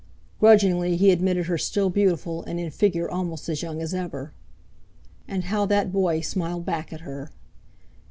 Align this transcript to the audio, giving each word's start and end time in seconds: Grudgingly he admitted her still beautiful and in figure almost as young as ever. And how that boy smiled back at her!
Grudgingly 0.39 0.97
he 0.97 1.11
admitted 1.11 1.45
her 1.45 1.59
still 1.59 1.91
beautiful 1.91 2.41
and 2.45 2.59
in 2.59 2.71
figure 2.71 3.07
almost 3.07 3.47
as 3.47 3.61
young 3.61 3.83
as 3.83 3.93
ever. 3.93 4.33
And 5.27 5.43
how 5.43 5.67
that 5.67 5.91
boy 5.93 6.21
smiled 6.21 6.65
back 6.65 6.91
at 6.91 7.01
her! 7.01 7.29